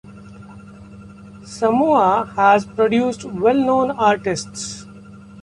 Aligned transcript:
Samoa 1.45 2.33
has 2.35 2.65
produced 2.65 3.23
well-known 3.23 3.91
artists. 3.91 4.87